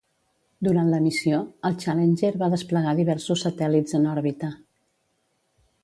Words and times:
Durant 0.67 0.87
la 0.93 1.01
missió, 1.07 1.41
el 1.69 1.77
"Challenger" 1.85 2.33
va 2.45 2.49
desplegar 2.55 2.97
diversos 3.01 3.47
satèl·lits 3.49 3.99
en 4.01 4.09
òrbita. 4.15 4.55